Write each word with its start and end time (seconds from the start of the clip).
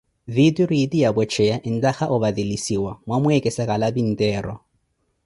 Viituro 0.35 0.73
eti 0.83 0.97
ya 1.03 1.09
pwecheya, 1.15 1.57
entaka 1.69 2.05
o 2.13 2.15
patilisiwa, 2.23 2.91
mwamweekese 3.07 3.63
kalapinteero. 3.69 4.53